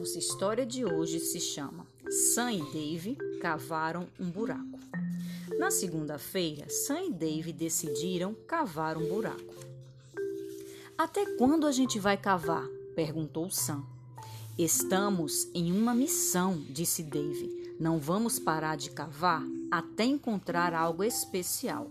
[0.00, 4.80] nossa história de hoje se chama Sam e Dave cavaram um buraco.
[5.58, 9.54] Na segunda-feira, Sam e Dave decidiram cavar um buraco.
[10.96, 12.66] Até quando a gente vai cavar?
[12.96, 13.84] perguntou Sam.
[14.58, 17.76] Estamos em uma missão, disse Dave.
[17.78, 21.90] Não vamos parar de cavar até encontrar algo especial.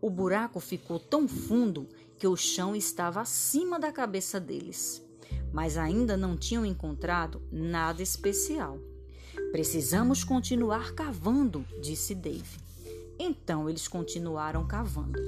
[0.00, 1.86] O buraco ficou tão fundo
[2.18, 5.08] que o chão estava acima da cabeça deles
[5.52, 8.78] mas ainda não tinham encontrado nada especial.
[9.52, 12.58] Precisamos continuar cavando, disse Dave.
[13.18, 15.18] Então eles continuaram cavando.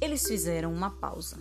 [0.00, 1.38] Eles fizeram uma pausa.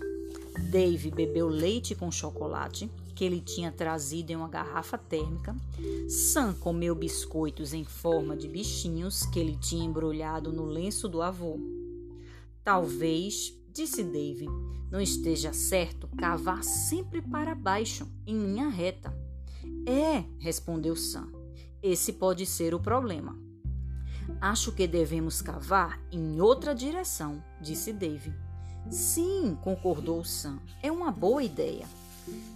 [0.70, 5.56] Dave bebeu leite com chocolate que ele tinha trazido em uma garrafa térmica.
[6.10, 11.60] Sam comeu biscoitos em forma de bichinhos que ele tinha embrulhado no lenço do avô.
[12.64, 14.48] Talvez Disse Dave:
[14.92, 19.18] Não esteja certo cavar sempre para baixo, em linha reta.
[19.86, 21.32] É, respondeu Sam.
[21.82, 23.40] Esse pode ser o problema.
[24.42, 28.34] Acho que devemos cavar em outra direção, disse Dave.
[28.90, 30.60] Sim, concordou Sam.
[30.84, 31.88] É uma boa ideia.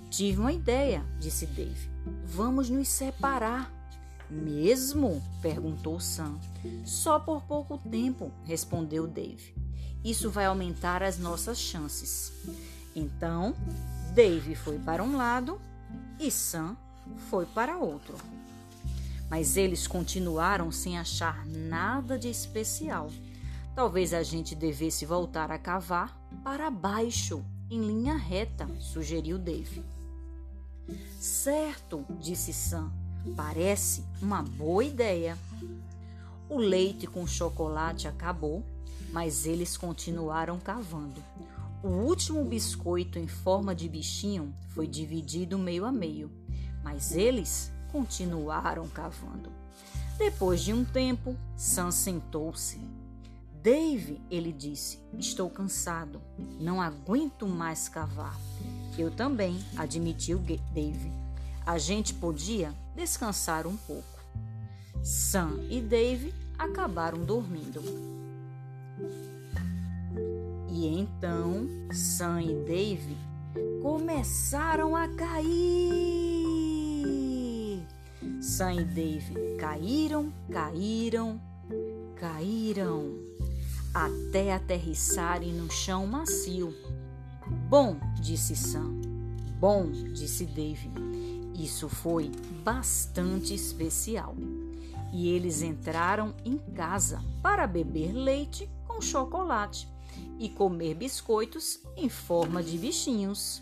[0.09, 1.89] Tive uma ideia, disse Dave.
[2.25, 3.71] Vamos nos separar.
[4.29, 5.23] Mesmo?
[5.41, 6.37] perguntou Sam.
[6.83, 9.64] Só por pouco tempo, respondeu Dave.
[10.05, 12.31] Isso vai aumentar as nossas chances.
[12.95, 13.55] Então,
[14.13, 15.59] Dave foi para um lado
[16.19, 16.77] e Sam
[17.27, 18.15] foi para outro.
[19.27, 23.09] Mas eles continuaram sem achar nada de especial.
[23.75, 29.83] Talvez a gente devesse voltar a cavar para baixo, em linha reta, sugeriu Dave.
[31.19, 32.91] Certo, disse Sam.
[33.35, 35.35] Parece uma boa ideia.
[36.47, 38.63] O leite com chocolate acabou
[39.15, 41.23] mas eles continuaram cavando.
[41.81, 46.29] O último biscoito em forma de bichinho foi dividido meio a meio,
[46.83, 49.49] mas eles continuaram cavando.
[50.17, 52.77] Depois de um tempo, Sam sentou-se.
[53.63, 56.21] Dave, ele disse, estou cansado,
[56.59, 58.37] não aguento mais cavar.
[58.97, 60.39] Eu também, admitiu
[60.73, 61.09] Dave.
[61.65, 64.19] A gente podia descansar um pouco.
[65.01, 68.14] Sam e Dave acabaram dormindo.
[70.69, 73.17] E então Sam e Dave
[73.81, 76.25] começaram a cair.
[78.41, 81.41] Sam e Dave caíram, caíram,
[82.15, 83.13] caíram,
[83.93, 86.73] até aterrissarem no chão macio.
[87.69, 88.93] Bom, disse Sam.
[89.59, 90.91] Bom, disse Dave.
[91.57, 92.31] Isso foi
[92.63, 94.35] bastante especial.
[95.13, 99.89] E eles entraram em casa para beber leite com chocolate
[100.39, 103.61] e comer biscoitos em forma de bichinhos.